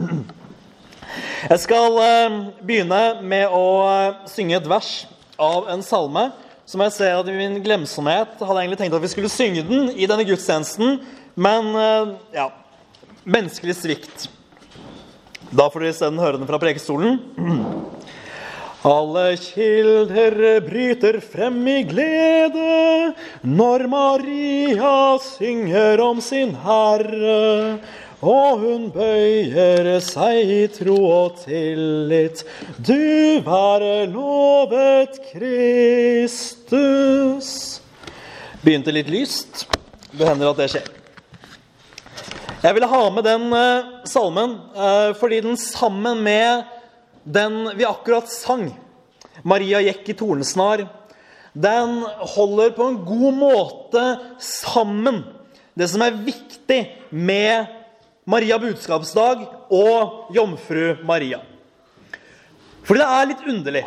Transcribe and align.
Jeg 0.00 1.60
skal 1.62 1.98
eh, 2.02 2.38
begynne 2.66 3.02
med 3.22 3.52
å 3.52 3.66
eh, 3.86 4.24
synge 4.30 4.56
et 4.58 4.66
vers 4.66 4.90
av 5.38 5.68
en 5.70 5.84
salme 5.86 6.24
som 6.66 6.82
jeg 6.82 6.94
ser 6.96 7.18
at 7.18 7.28
i 7.28 7.36
min 7.36 7.60
glemsomhet 7.62 8.40
hadde 8.40 8.62
egentlig 8.62 8.80
tenkt 8.80 8.96
at 8.96 9.04
vi 9.04 9.12
skulle 9.12 9.30
synge 9.30 9.62
den 9.68 9.92
i 9.92 10.08
denne 10.08 10.24
gudstjenesten, 10.26 10.98
men 11.36 11.72
eh, 11.78 12.14
ja 12.40 12.50
Menneskelig 13.24 13.72
svikt. 13.78 14.26
Da 15.48 15.70
får 15.72 15.80
dere 15.80 15.92
isteden 15.94 16.18
høre 16.20 16.36
den 16.36 16.48
fra 16.50 16.58
prekestolen. 16.60 17.14
Alle 18.84 19.30
kilder 19.40 20.60
bryter 20.60 21.16
frem 21.24 21.56
i 21.72 21.78
glede 21.88 23.14
når 23.48 23.86
Maria 23.88 24.92
synger 25.24 26.02
om 26.04 26.20
sin 26.20 26.52
Herre. 26.66 27.78
Og 28.24 28.62
hun 28.62 28.86
bøyer 28.88 30.00
seg 30.00 30.48
i 30.48 30.62
tro 30.72 30.96
og 31.04 31.34
tillit. 31.42 32.40
Du 32.80 32.96
være 33.44 34.06
lovet, 34.08 35.18
Kristus. 35.28 36.70
Begynte 38.64 38.94
litt 38.96 39.10
lyst. 39.12 39.66
Det 40.14 40.24
hender 40.24 40.54
at 40.54 40.60
det 40.62 40.70
skjer. 40.72 40.88
Jeg 42.64 42.72
ville 42.78 42.88
ha 42.88 43.02
med 43.12 43.24
den 43.28 43.44
eh, 43.52 43.84
salmen 44.08 44.56
eh, 44.72 45.12
fordi 45.20 45.44
den 45.44 45.56
sammen 45.60 46.22
med 46.24 46.64
den 47.24 47.76
vi 47.76 47.84
akkurat 47.84 48.28
sang, 48.32 48.72
'Maria 49.44 49.80
gikk 49.84 50.08
i 50.08 50.16
tornesnar', 50.16 50.88
den 51.52 52.04
holder 52.32 52.70
på 52.72 52.88
en 52.88 53.04
god 53.04 53.32
måte 53.36 54.18
sammen 54.40 55.24
det 55.74 55.88
som 55.90 56.02
er 56.06 56.14
viktig 56.24 56.80
med 57.10 57.66
Maria 58.24 58.56
budskapsdag 58.56 59.42
og 59.68 60.30
jomfru 60.32 60.94
Maria. 61.04 61.42
Fordi 62.84 63.00
det 63.00 63.08
er 63.08 63.28
litt 63.28 63.48
underlig. 63.52 63.82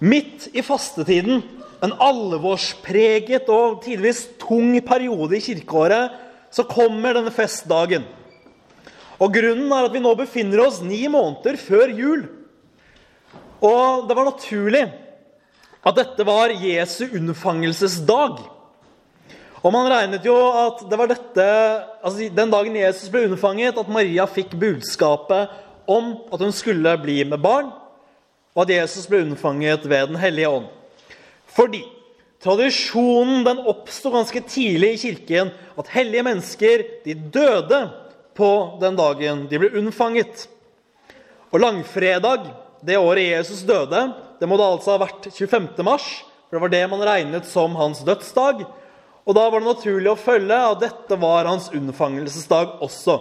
Midt 0.00 0.46
i 0.56 0.62
fastetiden, 0.64 1.42
en 1.84 1.92
alvorspreget 2.00 3.48
og 3.52 3.82
tidvis 3.84 4.26
tung 4.40 4.72
periode 4.84 5.36
i 5.36 5.44
kirkeåret, 5.44 6.16
så 6.50 6.64
kommer 6.68 7.16
denne 7.16 7.32
festdagen. 7.32 8.06
Og 9.20 9.32
Grunnen 9.36 9.68
er 9.76 9.86
at 9.86 9.92
vi 9.92 10.00
nå 10.00 10.14
befinner 10.16 10.64
oss 10.64 10.80
ni 10.84 11.04
måneder 11.12 11.60
før 11.60 11.92
jul. 11.92 12.24
Og 13.60 14.08
det 14.08 14.16
var 14.16 14.28
naturlig 14.30 14.86
at 15.84 15.96
dette 15.96 16.24
var 16.24 16.52
Jesu 16.52 17.10
unnfangelsesdag. 17.12 18.40
Og 19.60 19.72
man 19.74 19.90
regnet 19.92 20.24
jo 20.24 20.34
at 20.56 20.86
det 20.88 20.96
var 20.96 21.10
dette, 21.10 21.46
altså 22.00 22.30
den 22.32 22.52
dagen 22.52 22.76
Jesus 22.80 23.10
ble 23.12 23.26
unnfanget, 23.28 23.76
at 23.76 23.92
Maria 23.92 24.24
fikk 24.28 24.54
budskapet 24.56 25.52
om 25.90 26.14
at 26.32 26.40
hun 26.40 26.54
skulle 26.54 26.94
bli 27.02 27.18
med 27.28 27.42
barn, 27.44 27.68
og 28.56 28.62
at 28.64 28.72
Jesus 28.72 29.08
ble 29.10 29.20
unnfanget 29.26 29.84
ved 29.84 30.08
Den 30.08 30.20
hellige 30.20 30.48
ånd. 30.48 30.70
Fordi 31.50 31.82
tradisjonen 32.40 33.44
den 33.44 33.60
oppsto 33.68 34.12
ganske 34.14 34.40
tidlig 34.48 34.94
i 34.94 35.02
kirken 35.04 35.52
at 35.76 35.92
hellige 35.92 36.24
mennesker 36.24 36.86
de 37.04 37.14
døde 37.14 37.82
på 38.38 38.50
den 38.80 38.96
dagen 38.96 39.44
de 39.50 39.60
ble 39.60 39.74
unnfanget. 39.76 40.46
Og 41.52 41.60
langfredag, 41.60 42.48
det 42.80 42.96
året 42.96 43.28
Jesus 43.28 43.60
døde, 43.68 44.06
det 44.40 44.48
må 44.48 44.56
da 44.56 44.72
altså 44.72 44.94
ha 44.94 45.02
vært 45.02 45.28
25. 45.34 45.74
mars, 45.84 46.06
for 46.48 46.56
det 46.56 46.62
var 46.64 46.72
det 46.72 46.84
man 46.88 47.04
regnet 47.04 47.48
som 47.50 47.76
hans 47.76 48.00
dødsdag. 48.06 48.64
Og 49.30 49.36
da 49.36 49.44
var 49.46 49.62
det 49.62 49.68
naturlig 49.70 50.10
å 50.10 50.18
følge 50.18 50.56
at 50.72 50.80
dette 50.82 51.16
var 51.22 51.46
hans 51.46 51.68
unnfangelsesdag 51.70 52.80
også. 52.82 53.14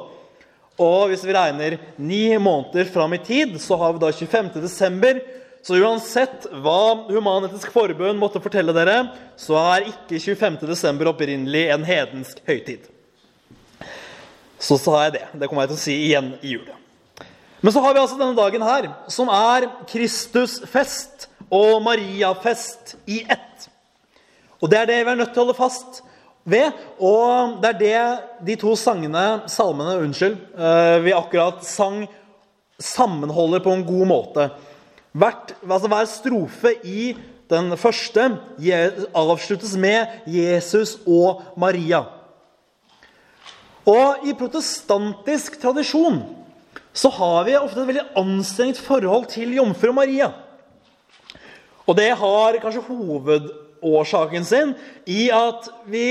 Og 0.81 1.11
hvis 1.11 1.21
vi 1.27 1.35
regner 1.35 1.75
ni 2.01 2.23
måneder 2.41 2.87
fram 2.89 3.13
i 3.13 3.19
tid, 3.21 3.59
så 3.61 3.77
har 3.77 3.93
vi 3.93 4.01
da 4.01 4.09
25. 4.09 4.49
desember. 4.63 5.19
Så 5.61 5.77
uansett 5.77 6.47
hva 6.63 7.05
Human-Etisk 7.11 7.69
Forbund 7.75 8.17
måtte 8.17 8.41
fortelle 8.41 8.73
dere, 8.73 9.11
så 9.37 9.59
er 9.59 9.91
ikke 9.91 10.17
25. 10.17 10.57
desember 10.71 11.11
opprinnelig 11.11 11.65
en 11.75 11.85
hedensk 11.85 12.41
høytid. 12.49 12.89
Så 14.57 14.79
sa 14.81 15.03
jeg 15.05 15.19
det. 15.19 15.25
Det 15.35 15.51
kommer 15.51 15.67
jeg 15.67 15.75
til 15.75 15.77
å 15.77 15.83
si 15.83 16.01
igjen 16.07 16.33
i 16.41 16.55
jula. 16.55 16.73
Men 17.61 17.75
så 17.75 17.85
har 17.85 17.93
vi 17.93 18.01
altså 18.01 18.17
denne 18.17 18.39
dagen 18.39 18.65
her, 18.65 18.89
som 19.13 19.29
er 19.29 19.69
Kristusfest 19.91 21.29
og 21.53 21.83
Mariafest 21.85 22.95
i 23.05 23.21
ett. 23.27 23.67
Og 24.59 24.71
det 24.71 24.79
er 24.79 24.89
det 24.89 25.03
vi 25.03 25.11
er 25.11 25.19
nødt 25.19 25.35
til 25.35 25.43
å 25.43 25.45
holde 25.45 25.59
fast 25.59 26.05
ved. 26.49 26.75
Og 26.99 27.59
det 27.61 27.71
er 27.71 27.79
det 27.79 28.45
de 28.47 28.57
to 28.59 28.75
sangene, 28.79 29.41
salmene, 29.51 29.97
unnskyld, 30.03 30.37
eh, 30.57 30.97
vi 31.05 31.15
akkurat 31.15 31.63
sang, 31.65 32.03
sammenholder 32.79 33.63
på 33.63 33.73
en 33.75 33.85
god 33.87 34.05
måte. 34.09 34.49
Hvert, 35.11 35.55
altså 35.65 35.89
hver 35.89 36.07
strofe 36.09 36.73
i 36.85 37.11
den 37.49 37.73
første 37.77 38.27
avsluttes 39.17 39.73
med 39.77 40.21
Jesus 40.29 40.99
og 41.07 41.41
Maria. 41.57 42.03
Og 43.89 44.27
i 44.27 44.35
protestantisk 44.37 45.57
tradisjon 45.61 46.21
så 46.93 47.09
har 47.15 47.47
vi 47.47 47.57
ofte 47.57 47.81
et 47.81 47.89
veldig 47.89 48.05
anstrengt 48.19 48.79
forhold 48.81 49.29
til 49.31 49.55
jomfru 49.57 49.93
Maria. 49.95 50.31
Og 51.89 51.97
det 51.97 52.11
har 52.17 52.59
kanskje 52.61 52.85
hovedårsaken 53.81 54.45
sin 54.47 54.73
i 55.09 55.29
at 55.33 55.69
vi 55.89 56.05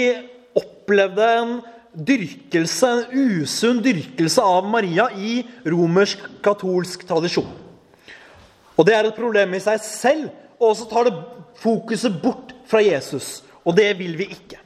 opplevde 0.59 1.29
en 1.39 1.57
dyrkelse, 1.93 2.89
en 2.89 3.43
usunn 3.43 3.83
dyrkelse 3.85 4.43
av 4.45 4.69
Maria 4.69 5.09
i 5.17 5.41
romersk-katolsk 5.67 7.07
tradisjon. 7.09 7.51
Og 8.79 8.87
det 8.87 8.95
er 8.95 9.09
et 9.09 9.19
problem 9.19 9.57
i 9.57 9.63
seg 9.63 9.83
selv, 9.83 10.31
og 10.63 10.77
så 10.79 10.87
tar 10.91 11.09
det 11.09 11.17
fokuset 11.59 12.21
bort 12.23 12.55
fra 12.69 12.83
Jesus. 12.85 13.43
Og 13.67 13.77
det 13.79 13.91
vil 13.99 14.15
vi 14.19 14.29
ikke. 14.35 14.61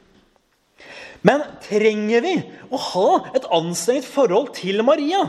Men 1.23 1.45
trenger 1.63 2.23
vi 2.25 2.35
å 2.69 2.79
ha 2.91 3.09
et 3.33 3.47
anstrengt 3.55 4.05
forhold 4.05 4.51
til 4.57 4.83
Maria? 4.85 5.23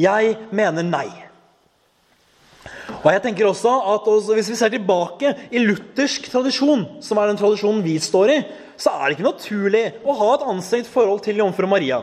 Jeg 0.00 0.36
mener 0.54 0.86
nei. 0.86 1.27
Og 3.08 3.14
jeg 3.14 3.22
tenker 3.24 3.48
også 3.48 3.70
at 3.88 4.08
også 4.12 4.34
Hvis 4.36 4.50
vi 4.52 4.58
ser 4.60 4.68
tilbake 4.74 5.30
i 5.48 5.62
luthersk 5.64 6.26
tradisjon, 6.28 6.84
som 7.00 7.16
er 7.16 7.30
den 7.30 7.38
tradisjonen 7.40 7.80
vi 7.80 7.94
står 8.04 8.32
i, 8.34 8.42
så 8.76 8.92
er 8.92 9.06
det 9.06 9.16
ikke 9.16 9.30
naturlig 9.30 9.84
å 10.04 10.16
ha 10.18 10.26
et 10.34 10.44
anstrengt 10.52 10.90
forhold 10.92 11.22
til 11.24 11.40
jomfru 11.40 11.64
Maria. 11.66 12.02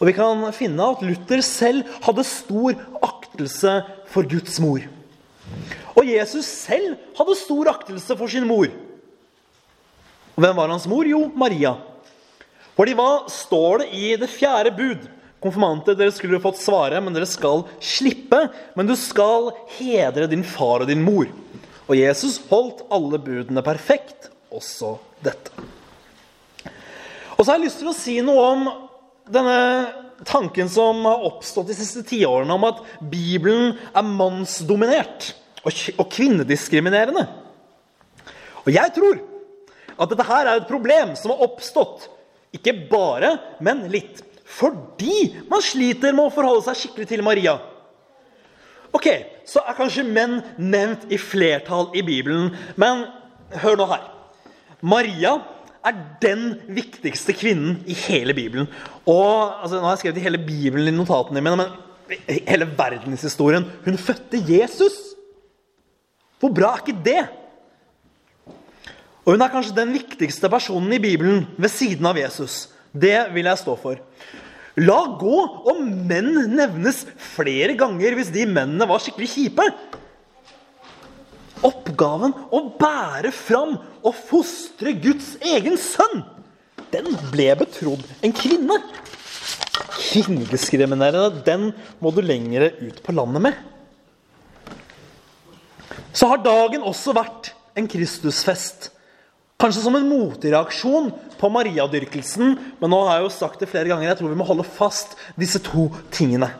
Og 0.00 0.08
vi 0.08 0.16
kan 0.16 0.42
finne 0.56 0.88
at 0.90 1.04
Luther 1.06 1.44
selv 1.46 1.86
hadde 2.02 2.24
stor 2.26 2.82
aktelse 3.06 3.76
for 4.10 4.26
Guds 4.26 4.58
mor. 4.60 4.82
Og 5.94 6.02
Jesus 6.08 6.50
selv 6.50 6.98
hadde 7.20 7.38
stor 7.38 7.70
aktelse 7.70 8.18
for 8.18 8.32
sin 8.32 8.48
mor. 8.50 8.66
Og 10.34 10.42
hvem 10.42 10.58
var 10.58 10.74
hans 10.74 10.88
mor? 10.90 11.06
Jo, 11.06 11.28
Maria. 11.30 11.76
Fordi 12.74 12.98
hva 12.98 13.10
står 13.30 13.84
det 13.84 13.88
i 13.94 14.12
det 14.18 14.32
fjerde 14.34 14.74
bud? 14.74 15.06
Konfirmanter, 15.40 15.96
dere 15.96 16.12
skulle 16.12 16.40
fått 16.42 16.60
svare, 16.60 17.00
men 17.00 17.14
dere 17.16 17.28
skal 17.28 17.64
slippe. 17.80 18.42
Men 18.76 18.88
du 18.90 18.96
skal 18.98 19.50
hedre 19.78 20.28
din 20.30 20.44
far 20.44 20.84
og 20.84 20.90
din 20.90 21.04
mor. 21.04 21.30
Og 21.88 21.96
Jesus 21.98 22.38
holdt 22.50 22.84
alle 22.92 23.18
budene 23.22 23.64
perfekt, 23.66 24.28
også 24.52 24.98
dette. 25.24 25.50
Og 27.36 27.42
så 27.42 27.50
har 27.50 27.58
jeg 27.58 27.70
lyst 27.70 27.80
til 27.80 27.90
å 27.90 27.96
si 27.96 28.18
noe 28.24 28.46
om 28.52 28.68
denne 29.30 29.58
tanken 30.28 30.68
som 30.68 31.00
har 31.08 31.24
oppstått 31.24 31.70
de 31.70 31.76
siste 31.78 32.04
tiårene, 32.06 32.52
om 32.52 32.66
at 32.68 32.82
Bibelen 33.00 33.78
er 33.96 34.04
mannsdominert 34.06 35.32
og 35.64 36.06
kvinnediskriminerende. 36.12 37.24
Og 38.66 38.72
jeg 38.74 38.92
tror 38.96 39.22
at 40.00 40.12
dette 40.12 40.26
her 40.28 40.46
er 40.46 40.60
et 40.60 40.68
problem 40.68 41.14
som 41.18 41.32
har 41.32 41.44
oppstått 41.48 42.08
ikke 42.56 42.74
bare, 42.90 43.36
men 43.62 43.86
litt. 43.92 44.20
Fordi 44.50 45.36
man 45.50 45.62
sliter 45.62 46.14
med 46.14 46.26
å 46.26 46.34
forholde 46.34 46.64
seg 46.66 46.78
skikkelig 46.80 47.10
til 47.12 47.22
Maria. 47.26 47.58
Ok, 48.96 49.06
Så 49.46 49.62
er 49.66 49.74
kanskje 49.74 50.04
menn 50.06 50.40
nevnt 50.58 51.08
i 51.10 51.18
flertall 51.18 51.88
i 51.94 52.02
Bibelen, 52.06 52.52
men 52.78 53.04
hør 53.62 53.78
nå 53.80 53.86
her. 53.90 54.04
Maria 54.80 55.32
er 55.86 55.96
den 56.22 56.52
viktigste 56.70 57.34
kvinnen 57.34 57.80
i 57.90 57.96
hele 58.06 58.34
Bibelen. 58.36 58.68
Og 59.06 59.62
altså, 59.62 59.78
Nå 59.78 59.88
har 59.88 59.96
jeg 59.96 60.04
skrevet 60.04 60.20
i 60.20 60.26
hele 60.26 60.42
Bibelen 60.42 60.92
i 60.92 60.94
notatene 60.96 61.42
mine, 61.42 61.56
men 61.58 62.38
hele 62.46 62.68
verdenshistorien. 62.78 63.66
Hun 63.84 63.98
fødte 63.98 64.42
Jesus! 64.46 64.98
Hvor 66.40 66.54
bra 66.56 66.72
er 66.74 66.84
ikke 66.84 67.04
det? 67.04 67.22
Og 69.24 69.34
hun 69.34 69.42
er 69.44 69.52
kanskje 69.52 69.76
den 69.76 69.92
viktigste 69.92 70.48
personen 70.52 70.92
i 70.96 71.02
Bibelen 71.02 71.44
ved 71.58 71.72
siden 71.72 72.06
av 72.08 72.18
Jesus. 72.18 72.70
Det 72.92 73.30
vil 73.34 73.46
jeg 73.46 73.60
stå 73.60 73.76
for. 73.78 74.00
La 74.80 74.98
gå 75.18 75.38
om 75.70 75.82
menn 76.08 76.32
nevnes 76.54 77.02
flere 77.34 77.74
ganger 77.78 78.14
hvis 78.16 78.30
de 78.34 78.46
mennene 78.48 78.86
var 78.88 79.02
skikkelig 79.02 79.30
kjipe. 79.34 79.66
Oppgaven 81.66 82.32
å 82.56 82.62
bære 82.80 83.32
fram 83.36 83.74
og 84.00 84.14
fostre 84.30 84.94
Guds 84.96 85.34
egen 85.44 85.76
sønn, 85.76 86.22
den 86.90 87.10
ble 87.30 87.50
betrodd 87.60 88.06
en 88.24 88.32
kvinne. 88.34 88.78
kvinnediskriminerende, 90.10 91.42
den 91.44 91.72
må 92.00 92.10
du 92.10 92.22
lengre 92.24 92.72
ut 92.80 93.02
på 93.04 93.12
landet 93.12 93.44
med. 93.44 93.58
Så 96.16 96.26
har 96.30 96.40
dagen 96.42 96.82
også 96.82 97.12
vært 97.14 97.52
en 97.78 97.86
Kristusfest. 97.90 98.90
Kanskje 99.60 99.84
som 99.84 99.94
en 99.98 100.08
motreaksjon 100.08 101.12
på 101.40 101.48
Mariadyrkelsen, 101.52 102.56
men 102.80 102.92
nå 102.92 102.98
har 103.06 103.18
jeg 103.18 103.26
jo 103.26 103.32
sagt 103.34 103.62
det 103.62 103.70
flere 103.70 103.88
ganger, 103.88 104.10
jeg 104.10 104.20
tror 104.20 104.32
vi 104.32 104.38
må 104.38 104.48
holde 104.48 104.66
fast 104.66 105.16
disse 105.40 105.62
to 105.64 105.88
tingene. 106.12 106.50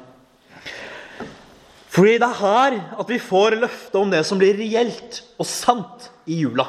Fordi 1.90 2.18
det 2.22 2.26
er 2.28 2.38
her 2.38 2.76
at 3.02 3.08
vi 3.10 3.18
får 3.20 3.58
løftet 3.60 3.98
om 3.98 4.12
det 4.12 4.22
som 4.26 4.38
blir 4.40 4.58
reelt 4.58 5.20
og 5.40 5.48
sant 5.48 6.06
i 6.30 6.38
jula. 6.44 6.68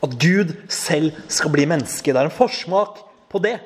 At 0.00 0.14
Gud 0.22 0.54
selv 0.72 1.16
skal 1.28 1.52
bli 1.52 1.66
menneske. 1.68 2.12
Det 2.12 2.16
er 2.16 2.30
en 2.30 2.32
forsmak 2.32 3.02
på 3.28 3.40
det. 3.42 3.58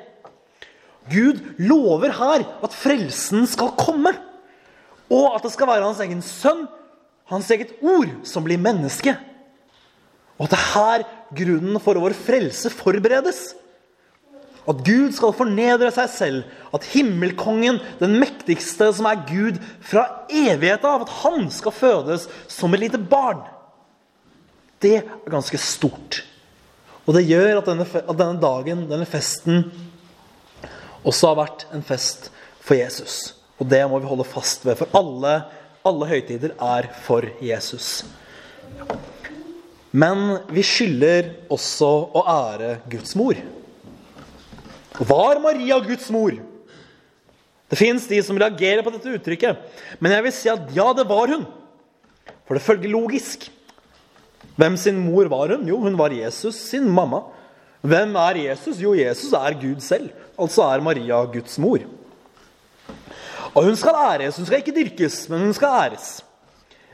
Gud 1.11 1.39
lover 1.61 2.11
her 2.17 2.47
at 2.65 2.73
frelsen 2.73 3.45
skal 3.47 3.75
komme, 3.77 4.11
og 5.05 5.35
at 5.35 5.45
det 5.45 5.53
skal 5.53 5.69
være 5.69 5.85
hans 5.85 6.01
egen 6.01 6.23
sønn, 6.25 6.65
hans 7.29 7.49
eget 7.53 7.75
ord, 7.85 8.09
som 8.25 8.45
blir 8.45 8.61
menneske. 8.61 9.13
Og 10.35 10.47
at 10.47 10.53
det 10.53 10.59
er 10.59 10.71
her 10.73 11.05
grunnen 11.37 11.79
for 11.83 11.99
vår 11.99 12.15
frelse 12.17 12.71
forberedes. 12.73 13.53
At 14.65 14.81
Gud 14.81 15.13
skal 15.13 15.35
fornedre 15.37 15.91
seg 15.93 16.11
selv. 16.11 16.61
At 16.73 16.87
himmelkongen, 16.91 17.79
den 18.01 18.17
mektigste 18.21 18.89
som 18.97 19.07
er 19.09 19.21
Gud 19.29 19.59
fra 19.85 20.07
evigheten 20.27 20.89
av, 20.89 21.05
at 21.05 21.17
han 21.21 21.49
skal 21.53 21.75
fødes 21.75 22.25
som 22.51 22.73
et 22.73 22.87
lite 22.87 22.99
barn. 22.99 23.43
Det 24.81 24.97
er 24.99 25.31
ganske 25.31 25.59
stort. 25.61 26.23
Og 27.05 27.13
det 27.15 27.27
gjør 27.29 27.59
at 27.59 27.69
denne, 27.69 27.85
at 27.85 28.17
denne 28.17 28.41
dagen, 28.41 28.87
denne 28.89 29.07
festen, 29.07 29.69
også 31.05 31.31
har 31.31 31.41
vært 31.43 31.67
en 31.75 31.85
fest 31.85 32.31
for 32.65 32.77
Jesus. 32.77 33.35
Og 33.61 33.69
det 33.69 33.83
må 33.87 34.01
vi 34.01 34.09
holde 34.09 34.25
fast 34.27 34.65
ved, 34.65 34.75
for 34.81 34.89
alle, 34.97 35.37
alle 35.85 36.09
høytider 36.09 36.57
er 36.57 36.89
for 37.05 37.29
Jesus. 37.45 38.01
Men 39.95 40.41
vi 40.51 40.63
skylder 40.65 41.29
også 41.51 41.89
å 42.11 42.23
ære 42.27 42.71
Guds 42.91 43.15
mor. 43.15 43.37
Var 44.99 45.39
Maria 45.43 45.77
Guds 45.83 46.09
mor? 46.11 46.35
Det 47.71 47.79
fins 47.79 48.07
de 48.09 48.19
som 48.23 48.37
reagerer 48.39 48.83
på 48.85 48.91
dette 48.93 49.13
uttrykket, 49.17 49.61
men 50.03 50.13
jeg 50.13 50.25
vil 50.25 50.35
si 50.35 50.51
at 50.51 50.67
ja, 50.75 50.89
det 50.95 51.07
var 51.09 51.31
hun. 51.31 51.47
For 52.45 52.57
det 52.57 52.65
følger 52.65 52.91
logisk. 52.91 53.47
Hvem 54.59 54.75
sin 54.79 54.99
mor 55.01 55.31
var 55.31 55.55
hun? 55.55 55.65
Jo, 55.67 55.79
hun 55.83 55.97
var 55.99 56.13
Jesus 56.13 56.59
sin 56.69 56.85
mamma. 56.91 57.23
Hvem 57.85 58.13
er 58.19 58.43
Jesus? 58.43 58.79
Jo, 58.81 58.93
Jesus 58.97 59.33
er 59.37 59.57
Gud 59.61 59.81
selv. 59.83 60.11
Altså 60.35 60.67
er 60.67 60.83
Maria 60.83 61.23
Guds 61.31 61.57
mor. 61.61 61.83
Og 63.55 63.63
hun 63.63 63.75
skal 63.79 63.97
æres. 64.11 64.37
Hun 64.37 64.47
skal 64.47 64.61
ikke 64.61 64.75
dyrkes, 64.75 65.25
men 65.31 65.47
hun 65.47 65.55
skal 65.55 65.79
æres. 65.87 66.19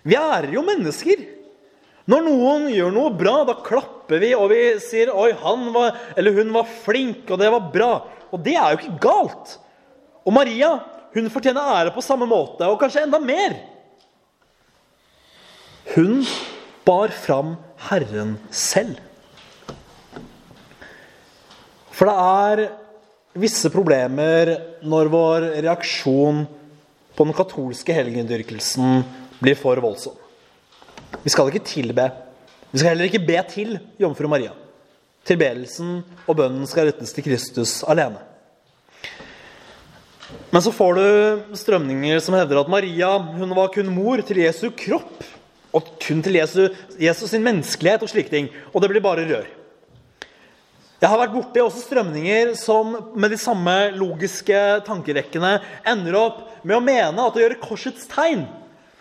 Vi 0.06 0.18
ærer 0.18 0.54
jo 0.54 0.64
mennesker. 0.66 1.41
Når 2.10 2.24
noen 2.26 2.70
gjør 2.74 2.94
noe 2.94 3.12
bra, 3.14 3.42
da 3.46 3.58
klapper 3.62 4.22
vi 4.24 4.32
og 4.34 4.50
vi 4.50 4.62
sier 4.82 5.12
'oi, 5.14 5.32
han 5.38 5.68
var, 5.74 6.00
eller 6.18 6.34
hun 6.40 6.54
var 6.54 6.66
flink', 6.66 7.30
og 7.30 7.40
det 7.40 7.52
var 7.54 7.70
bra. 7.74 7.92
Og 8.32 8.42
det 8.42 8.56
er 8.56 8.72
jo 8.72 8.80
ikke 8.80 9.02
galt. 9.04 9.58
Og 10.26 10.34
Maria 10.34 10.80
hun 11.14 11.30
fortjener 11.30 11.74
ære 11.76 11.94
på 11.94 12.04
samme 12.04 12.26
måte, 12.26 12.64
og 12.66 12.80
kanskje 12.80 13.04
enda 13.04 13.20
mer. 13.20 13.58
Hun 15.96 16.24
bar 16.88 17.12
fram 17.12 17.58
Herren 17.90 18.38
selv. 18.50 18.96
For 21.92 22.08
det 22.08 22.16
er 22.16 23.42
visse 23.42 23.70
problemer 23.74 24.56
når 24.88 25.12
vår 25.12 25.48
reaksjon 25.68 26.46
på 27.16 27.28
den 27.28 27.36
katolske 27.36 27.94
helgendyrkelsen 27.94 29.04
blir 29.42 29.60
for 29.60 29.78
voldsom. 29.84 30.16
Vi 31.24 31.32
skal 31.34 31.52
ikke 31.52 31.68
tilbe. 31.68 32.08
Vi 32.72 32.80
skal 32.80 32.94
heller 32.94 33.10
ikke 33.10 33.24
be 33.28 33.38
til 33.52 33.78
jomfru 34.00 34.30
Maria. 34.32 34.54
Tilbedelsen 35.28 36.02
og 36.26 36.38
bønnen 36.40 36.68
skal 36.70 36.90
rettes 36.90 37.14
til 37.14 37.26
Kristus 37.28 37.82
alene. 37.84 38.24
Men 40.52 40.64
så 40.64 40.72
får 40.74 40.98
du 40.98 41.58
strømninger 41.60 42.20
som 42.24 42.36
hevder 42.40 42.62
at 42.62 42.72
Maria 42.72 43.12
hun 43.20 43.56
var 43.56 43.72
kun 43.74 43.92
mor 43.94 44.24
til 44.26 44.42
Jesu 44.46 44.70
kropp. 44.72 45.24
Og 45.72 45.88
kun 46.04 46.20
til 46.24 46.36
Jesus, 46.36 46.72
Jesus 47.00 47.32
sin 47.32 47.44
menneskelighet 47.46 48.04
og 48.04 48.12
slike 48.12 48.32
ting. 48.32 48.50
Og 48.74 48.82
det 48.84 48.90
blir 48.92 49.04
bare 49.04 49.28
rør. 49.28 49.48
Jeg 51.02 51.10
har 51.10 51.18
vært 51.18 51.34
borti 51.34 51.62
også 51.64 51.82
strømninger 51.82 52.52
som 52.60 52.92
med 53.18 53.32
de 53.34 53.38
samme 53.42 53.74
logiske 53.98 54.58
tankerekkene 54.86 55.56
ender 55.90 56.18
opp 56.20 56.44
med 56.62 56.78
å 56.78 56.84
mene 56.84 57.24
at 57.26 57.38
å 57.38 57.42
gjøre 57.42 57.58
korsets 57.64 58.06
tegn 58.12 58.44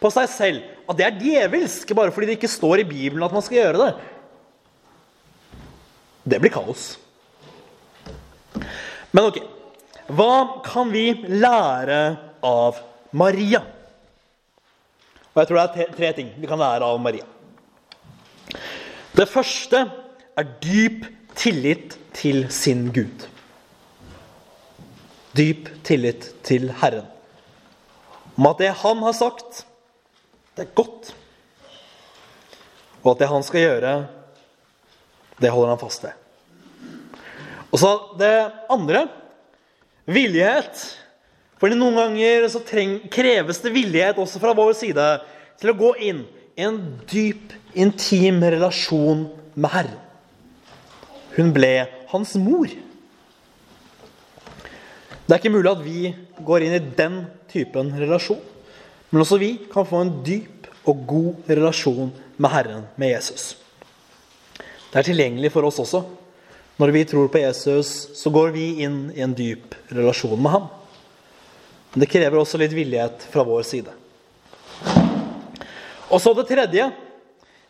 på 0.00 0.08
seg 0.14 0.30
selv 0.32 0.79
at 0.90 0.98
det 0.98 1.06
er 1.06 1.20
djevelsk 1.20 1.92
bare 1.94 2.12
fordi 2.14 2.32
det 2.32 2.38
ikke 2.40 2.50
står 2.50 2.82
i 2.82 2.88
Bibelen 2.88 3.22
at 3.22 3.34
man 3.34 3.44
skal 3.46 3.60
gjøre 3.60 3.84
det. 3.84 3.90
Det 6.34 6.40
blir 6.42 6.52
kaos. 6.54 6.92
Men 9.14 9.30
ok 9.30 9.40
Hva 10.10 10.62
kan 10.66 10.90
vi 10.90 11.12
lære 11.30 12.00
av 12.42 12.80
Maria? 13.14 13.62
Og 15.30 15.38
jeg 15.38 15.48
tror 15.48 15.60
det 15.60 15.84
er 15.84 15.94
tre 15.94 16.10
ting 16.16 16.32
vi 16.42 16.50
kan 16.50 16.58
lære 16.58 16.86
av 16.86 16.98
Maria. 17.02 17.26
Det 19.14 19.28
første 19.30 19.84
er 20.38 20.50
dyp 20.62 21.06
tillit 21.38 21.94
til 22.18 22.48
sin 22.50 22.88
Gud. 22.94 23.28
Dyp 25.38 25.70
tillit 25.86 26.32
til 26.46 26.72
Herren. 26.82 27.06
Om 28.34 28.50
at 28.50 28.62
det 28.62 28.74
han 28.82 29.02
har 29.06 29.14
sagt, 29.14 29.64
det 30.60 30.66
er 30.66 30.76
godt. 30.76 31.14
Og 33.00 33.14
at 33.14 33.22
det 33.22 33.28
han 33.30 33.44
skal 33.46 33.62
gjøre, 33.64 33.92
det 35.40 35.52
holder 35.52 35.72
han 35.72 35.80
fast 35.80 36.04
ved. 36.04 36.12
Og 37.70 37.80
så 37.80 37.92
det 38.20 38.34
andre 38.68 39.06
villighet. 40.04 40.82
Fordi 41.60 41.78
noen 41.78 41.96
ganger 41.96 42.44
så 42.52 42.60
kreves 42.64 43.62
det 43.64 43.72
villighet 43.72 44.20
også 44.20 44.42
fra 44.42 44.52
vår 44.56 44.74
side 44.76 45.08
til 45.60 45.72
å 45.72 45.78
gå 45.80 45.94
inn 46.10 46.22
i 46.58 46.66
en 46.66 46.78
dyp, 47.08 47.56
intim 47.72 48.42
relasjon 48.44 49.30
med 49.54 49.72
Herren. 49.72 49.98
Hun 51.38 51.54
ble 51.56 51.86
hans 52.10 52.34
mor. 52.42 52.68
Det 55.24 55.32
er 55.32 55.38
ikke 55.38 55.56
mulig 55.56 55.72
at 55.72 55.84
vi 55.84 56.10
går 56.44 56.66
inn 56.66 56.76
i 56.76 56.86
den 57.00 57.22
typen 57.48 57.94
relasjon. 57.96 58.42
Men 59.10 59.24
også 59.24 59.40
vi 59.42 59.54
kan 59.72 59.86
få 59.86 60.04
en 60.04 60.12
dyp 60.26 60.68
og 60.88 61.04
god 61.06 61.50
relasjon 61.50 62.12
med 62.40 62.52
Herren, 62.52 62.86
med 62.96 63.12
Jesus. 63.12 63.56
Det 64.90 64.98
er 64.98 65.06
tilgjengelig 65.06 65.52
for 65.54 65.66
oss 65.66 65.80
også. 65.82 66.02
Når 66.80 66.92
vi 66.94 67.04
tror 67.04 67.28
på 67.28 67.42
Jesus, 67.42 68.08
så 68.16 68.30
går 68.32 68.54
vi 68.54 68.68
inn 68.86 69.10
i 69.12 69.20
en 69.22 69.34
dyp 69.36 69.74
relasjon 69.92 70.38
med 70.40 70.54
ham. 70.54 70.70
Men 71.92 72.04
det 72.04 72.10
krever 72.10 72.38
også 72.40 72.58
litt 72.62 72.74
villighet 72.74 73.26
fra 73.32 73.44
vår 73.44 73.66
side. 73.66 73.92
Og 76.10 76.18
så 76.22 76.32
det 76.34 76.46
tredje 76.48 76.88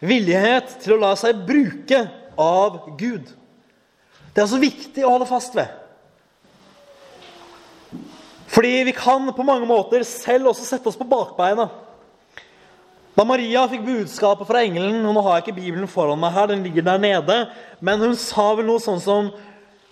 villighet 0.01 0.77
til 0.85 0.97
å 0.97 1.01
la 1.03 1.13
seg 1.19 1.43
bruke 1.49 2.05
av 2.41 2.79
Gud. 3.01 3.27
Det 4.33 4.45
er 4.45 4.49
så 4.49 4.61
viktig 4.61 5.05
å 5.05 5.17
holde 5.17 5.29
fast 5.29 5.57
ved. 5.57 5.80
Fordi 8.51 8.73
vi 8.89 8.95
kan 8.97 9.31
på 9.33 9.47
mange 9.47 9.69
måter 9.69 10.03
selv 10.07 10.51
også 10.51 10.67
sette 10.67 10.91
oss 10.91 10.99
på 10.99 11.07
bakbeina. 11.07 11.69
Da 13.15 13.27
Maria 13.27 13.67
fikk 13.71 13.83
budskapet 13.85 14.49
fra 14.49 14.63
engelen 14.65 15.05
og 15.05 15.15
Nå 15.15 15.23
har 15.27 15.39
jeg 15.39 15.45
ikke 15.45 15.59
Bibelen 15.61 15.91
foran 15.91 16.19
meg 16.23 16.35
her, 16.35 16.51
den 16.51 16.65
ligger 16.67 16.87
der 16.87 17.03
nede. 17.03 17.39
Men 17.85 18.03
hun 18.03 18.17
sa 18.19 18.53
vel 18.59 18.67
noe 18.71 18.83
sånn 18.83 19.03
som 19.03 19.31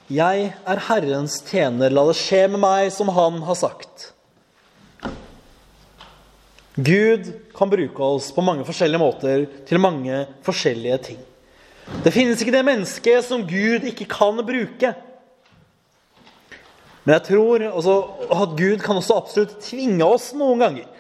'Jeg 0.09 0.55
er 0.65 0.79
Herrens 0.89 1.43
tjener, 1.45 1.91
la 1.91 2.07
det 2.09 2.17
skje 2.17 2.49
med 2.49 2.61
meg 2.61 2.93
som 2.93 3.09
Han 3.09 3.43
har 3.43 3.55
sagt'. 3.55 4.13
Gud 6.79 7.33
kan 7.55 7.69
bruke 7.69 8.01
oss 8.01 8.31
på 8.33 8.41
mange 8.41 8.65
forskjellige 8.65 9.03
måter 9.03 9.47
til 9.67 9.79
mange 9.79 10.27
forskjellige 10.47 10.99
ting. 11.03 11.19
Det 12.05 12.13
finnes 12.13 12.41
ikke 12.41 12.55
det 12.55 12.65
mennesket 12.65 13.25
som 13.25 13.43
Gud 13.43 13.85
ikke 13.85 14.07
kan 14.07 14.39
bruke. 14.47 14.95
Men 17.09 17.15
jeg 17.15 17.25
tror 17.31 17.63
også 17.71 17.93
at 18.37 18.51
Gud 18.53 18.83
kan 18.85 18.99
også 19.01 19.15
absolutt 19.17 19.55
tvinge 19.65 20.05
oss 20.05 20.27
noen 20.37 20.61
ganger. 20.61 20.91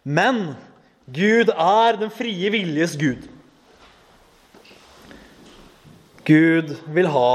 Men 0.00 0.38
Gud 1.12 1.52
er 1.52 1.98
den 2.00 2.08
frie 2.08 2.48
viljes 2.54 2.94
Gud. 2.96 3.26
Gud 6.24 6.72
vil 6.96 7.12
ha 7.12 7.34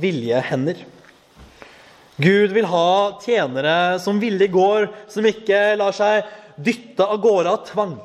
villige 0.00 0.40
hender. 0.48 0.80
Gud 2.16 2.56
vil 2.56 2.72
ha 2.72 2.88
tjenere 3.20 3.76
som 4.00 4.24
villig 4.24 4.48
går, 4.56 4.88
som 5.12 5.28
ikke 5.28 5.76
lar 5.76 5.92
seg 6.00 6.24
dytte 6.56 7.04
av 7.04 7.20
gårde 7.20 7.56
av 7.58 7.64
tvang. 7.68 7.96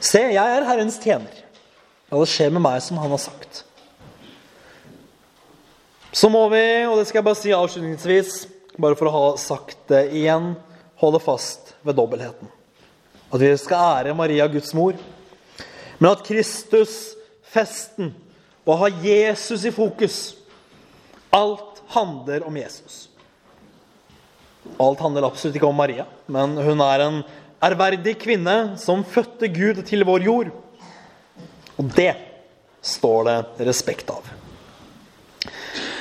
Se, 0.00 0.30
jeg 0.32 0.40
er 0.56 0.64
Herrens 0.64 0.96
tjener. 1.04 1.44
La 2.08 2.24
det 2.24 2.32
skje 2.32 2.48
med 2.56 2.64
meg 2.64 2.80
som 2.80 3.04
Han 3.04 3.12
har 3.12 3.20
sagt. 3.20 3.66
Så 6.12 6.28
må 6.32 6.42
vi, 6.50 6.62
og 6.90 6.98
det 6.98 7.06
skal 7.06 7.20
jeg 7.20 7.26
bare 7.28 7.38
si 7.38 7.52
avslutningsvis, 7.54 8.32
bare 8.80 8.96
for 8.98 9.06
å 9.06 9.14
ha 9.14 9.26
sagt 9.38 9.78
det 9.90 10.08
igjen, 10.18 10.54
holde 10.98 11.20
fast 11.22 11.74
ved 11.86 11.94
dobbeltheten. 12.00 12.50
At 13.30 13.38
vi 13.38 13.50
skal 13.62 14.00
ære 14.00 14.16
Maria, 14.18 14.48
Guds 14.50 14.74
mor, 14.74 14.98
men 16.00 16.10
at 16.10 16.24
Kristus, 16.26 17.14
festen, 17.46 18.10
og 18.66 18.74
å 18.74 18.80
ha 18.82 18.90
Jesus 19.04 19.64
i 19.66 19.74
fokus 19.74 20.18
Alt 21.30 21.78
handler 21.94 22.42
om 22.42 22.56
Jesus. 22.58 23.04
Alt 24.82 24.98
handler 24.98 25.28
absolutt 25.28 25.60
ikke 25.60 25.68
om 25.68 25.78
Maria, 25.78 26.08
men 26.26 26.56
hun 26.58 26.82
er 26.82 27.04
en 27.04 27.20
ærverdig 27.62 28.16
kvinne 28.18 28.56
som 28.82 29.06
fødte 29.06 29.46
Gud 29.54 29.84
til 29.86 30.02
vår 30.08 30.26
jord. 30.26 30.50
Og 31.78 31.94
det 31.94 32.12
står 32.82 33.30
det 33.30 33.70
respekt 33.70 34.10
av. 34.10 34.39